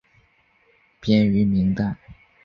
[0.99, 1.95] 编于明代。